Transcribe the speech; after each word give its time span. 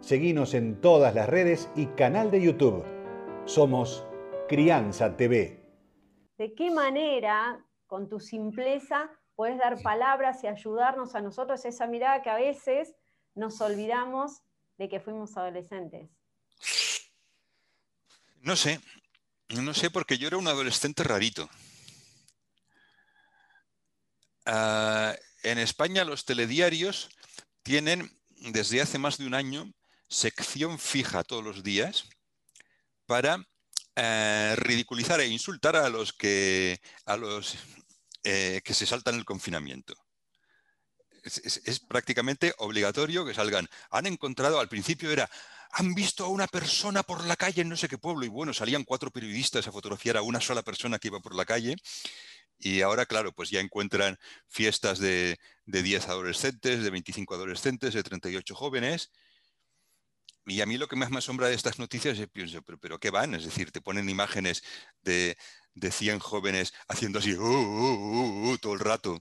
Seguinos 0.00 0.54
en 0.54 0.80
todas 0.80 1.14
las 1.14 1.28
redes 1.28 1.68
y 1.76 1.86
canal 1.86 2.30
de 2.30 2.40
YouTube. 2.40 2.84
Somos 3.44 4.04
Crianza 4.48 5.16
TV. 5.16 5.60
¿De 6.38 6.54
qué 6.54 6.70
manera, 6.70 7.62
con 7.86 8.08
tu 8.08 8.20
simpleza, 8.20 9.10
puedes 9.34 9.58
dar 9.58 9.82
palabras 9.82 10.42
y 10.44 10.46
ayudarnos 10.46 11.14
a 11.14 11.20
nosotros 11.20 11.64
esa 11.64 11.86
mirada 11.86 12.22
que 12.22 12.30
a 12.30 12.36
veces 12.36 12.94
nos 13.34 13.60
olvidamos 13.60 14.40
de 14.78 14.88
que 14.88 15.00
fuimos 15.00 15.36
adolescentes? 15.36 16.08
No 18.40 18.56
sé, 18.56 18.80
no 19.48 19.74
sé 19.74 19.90
porque 19.90 20.16
yo 20.16 20.28
era 20.28 20.38
un 20.38 20.48
adolescente 20.48 21.02
rarito. 21.02 21.50
Ah, 24.46 25.14
en 25.42 25.58
España 25.58 26.04
los 26.04 26.24
telediarios 26.24 27.10
tienen 27.62 28.08
desde 28.52 28.80
hace 28.80 28.98
más 28.98 29.18
de 29.18 29.26
un 29.26 29.34
año 29.34 29.70
sección 30.08 30.78
fija 30.78 31.22
todos 31.24 31.44
los 31.44 31.62
días 31.62 32.08
para 33.06 33.46
eh, 33.96 34.54
ridiculizar 34.56 35.20
e 35.20 35.26
insultar 35.26 35.76
a 35.76 35.88
los 35.88 36.12
que, 36.12 36.80
a 37.04 37.16
los, 37.16 37.56
eh, 38.24 38.60
que 38.64 38.74
se 38.74 38.86
saltan 38.86 39.16
el 39.16 39.24
confinamiento. 39.24 39.94
Es, 41.24 41.80
prácticamente 41.80 42.54
obligatorio 42.58 43.26
que 43.26 43.34
salgan. 43.34 43.68
Han 43.90 44.06
encontrado, 44.06 44.60
al 44.60 44.68
principio 44.68 45.10
era, 45.10 45.28
han 45.72 45.94
visto 45.94 46.24
a 46.24 46.28
una 46.28 46.46
persona 46.46 47.02
por 47.02 47.24
la 47.24 47.36
calle 47.36 47.62
en 47.62 47.68
no 47.68 47.76
sé 47.76 47.88
qué 47.88 47.98
pueblo, 47.98 48.24
y 48.24 48.28
bueno, 48.28 48.54
salían 48.54 48.84
cuatro 48.84 49.10
periodistas 49.10 49.66
a 49.66 49.72
fotografiar 49.72 50.16
a 50.16 50.22
una 50.22 50.40
sola 50.40 50.62
persona 50.62 50.98
que 50.98 51.08
iba 51.08 51.20
por 51.20 51.34
la 51.34 51.44
calle, 51.44 51.76
y 52.58 52.80
ahora, 52.80 53.04
claro, 53.04 53.32
pues 53.32 53.50
ya 53.50 53.60
encuentran 53.60 54.18
fiestas 54.48 54.98
de, 54.98 55.38
de 55.66 55.82
10 55.82 56.08
adolescentes, 56.08 56.82
de 56.82 56.90
25 56.90 57.34
adolescentes, 57.34 57.94
de 57.94 58.02
38 58.02 58.54
jóvenes, 58.54 59.10
y 60.48 60.60
a 60.60 60.66
mí 60.66 60.78
lo 60.78 60.88
que 60.88 60.96
más 60.96 61.10
me 61.10 61.18
asombra 61.18 61.48
de 61.48 61.54
estas 61.54 61.78
noticias 61.78 62.18
es, 62.18 62.28
pienso, 62.28 62.62
pero, 62.62 62.78
pero 62.78 62.98
¿qué 62.98 63.10
van? 63.10 63.34
Es 63.34 63.44
decir, 63.44 63.70
te 63.70 63.80
ponen 63.80 64.08
imágenes 64.08 64.62
de, 65.02 65.36
de 65.74 65.90
100 65.92 66.18
jóvenes 66.18 66.72
haciendo 66.88 67.18
así 67.18 67.34
uh, 67.34 67.42
uh, 67.42 68.50
uh, 68.52 68.58
todo 68.58 68.74
el 68.74 68.80
rato. 68.80 69.18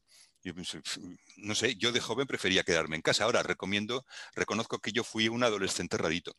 no 1.38 1.56
sé, 1.56 1.76
yo 1.76 1.92
de 1.92 2.00
joven 2.02 2.28
prefería 2.28 2.64
quedarme 2.64 2.96
en 2.96 3.02
casa. 3.02 3.26
Ahora 3.26 3.44
recomiendo, 3.44 4.06
reconozco 4.36 4.80
que 4.80 4.92
yo 4.92 5.04
fui 5.04 5.28
un 5.30 5.44
adolescente 5.44 5.98
rarito. 5.98 6.36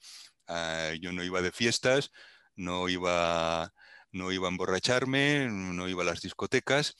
Ah, 0.47 0.93
yo 1.01 1.13
no 1.13 1.23
iba 1.25 1.43
de 1.43 1.53
fiestas, 1.53 2.11
no 2.57 2.89
iba, 2.89 3.73
no 4.13 4.33
iba 4.33 4.49
a 4.49 4.51
emborracharme, 4.51 5.49
no 5.51 5.89
iba 5.89 6.03
a 6.03 6.07
las 6.07 6.23
discotecas 6.23 6.97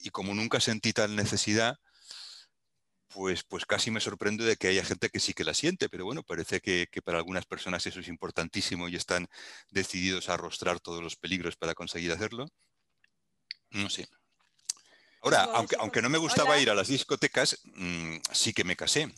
y 0.00 0.10
como 0.10 0.34
nunca 0.34 0.60
sentí 0.60 0.92
tal 0.92 1.14
necesidad, 1.16 1.78
pues, 3.10 3.42
pues 3.42 3.66
casi 3.66 3.90
me 3.90 4.00
sorprende 4.00 4.44
de 4.44 4.56
que 4.56 4.68
haya 4.68 4.84
gente 4.84 5.10
que 5.10 5.20
sí 5.20 5.34
que 5.34 5.44
la 5.44 5.54
siente, 5.54 5.88
pero 5.88 6.04
bueno, 6.04 6.22
parece 6.22 6.60
que, 6.60 6.86
para 7.04 7.18
algunas 7.18 7.44
personas 7.44 7.84
eso 7.86 8.00
es 8.00 8.08
importantísimo 8.08 8.88
y 8.88 8.96
están 8.96 9.28
decididos 9.70 10.28
a 10.28 10.34
arrostrar 10.34 10.80
todos 10.80 11.02
los 11.02 11.16
peligros 11.16 11.56
para 11.56 11.74
conseguir 11.74 12.12
hacerlo. 12.12 12.46
No 13.70 13.90
sé. 13.90 14.08
Ahora, 15.22 15.44
aunque, 15.54 15.76
aunque 15.78 16.02
no 16.02 16.08
me 16.08 16.18
gustaba 16.18 16.58
ir 16.58 16.70
a 16.70 16.74
las 16.74 16.88
discotecas, 16.88 17.58
mm, 17.64 18.16
sí 18.32 18.52
que 18.52 18.64
me 18.64 18.76
casé. 18.76 19.12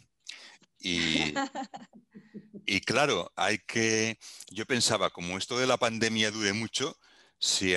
Y, 0.78 1.34
y, 2.66 2.80
claro, 2.80 3.30
hay 3.36 3.58
que. 3.58 4.18
Yo 4.50 4.66
pensaba, 4.66 5.10
como 5.10 5.38
esto 5.38 5.58
de 5.58 5.66
la 5.66 5.76
pandemia 5.76 6.30
dure 6.30 6.52
mucho, 6.54 6.98
se, 7.38 7.76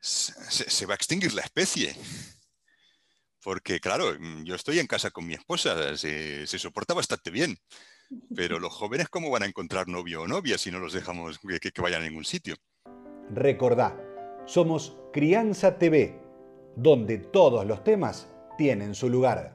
se 0.00 0.86
va 0.86 0.94
a 0.94 0.96
extinguir 0.96 1.32
la 1.32 1.42
especie. 1.42 1.96
Porque, 3.42 3.80
claro, 3.80 4.14
mm, 4.18 4.44
yo 4.44 4.54
estoy 4.54 4.78
en 4.78 4.86
casa 4.86 5.10
con 5.10 5.26
mi 5.26 5.34
esposa, 5.34 5.96
se, 5.96 6.46
soporta 6.46 6.94
bastante 6.94 7.30
bien. 7.30 7.56
Pero 8.34 8.58
los 8.60 8.72
jóvenes, 8.72 9.08
¿cómo 9.08 9.30
van 9.30 9.42
a 9.42 9.46
encontrar 9.46 9.88
novio 9.88 10.22
o 10.22 10.28
novia 10.28 10.58
si 10.58 10.70
no 10.70 10.78
los 10.78 10.92
dejamos 10.92 11.38
que, 11.38 11.72
que 11.72 11.82
vayan 11.82 12.02
a 12.02 12.06
ningún 12.06 12.24
sitio? 12.24 12.56
Recordá, 13.30 13.98
somos 14.46 14.96
Crianza 15.12 15.78
TV, 15.78 16.20
donde 16.76 17.18
todos 17.18 17.66
los 17.66 17.82
temas 17.84 18.28
tienen 18.58 18.94
su 18.94 19.08
lugar. 19.08 19.50